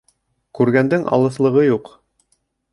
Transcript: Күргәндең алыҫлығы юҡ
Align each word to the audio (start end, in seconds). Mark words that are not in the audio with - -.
Күргәндең 0.59 1.05
алыҫлығы 1.19 1.65
юҡ 1.69 1.95